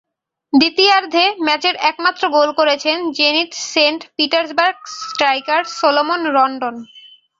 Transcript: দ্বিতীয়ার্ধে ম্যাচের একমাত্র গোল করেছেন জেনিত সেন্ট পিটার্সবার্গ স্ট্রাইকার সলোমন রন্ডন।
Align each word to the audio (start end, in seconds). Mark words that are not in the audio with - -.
দ্বিতীয়ার্ধে 0.53 1.23
ম্যাচের 1.45 1.75
একমাত্র 1.89 2.23
গোল 2.37 2.49
করেছেন 2.59 2.97
জেনিত 3.17 3.51
সেন্ট 3.71 4.01
পিটার্সবার্গ 4.17 4.77
স্ট্রাইকার 5.01 5.61
সলোমন 5.79 6.21
রন্ডন। 6.35 6.75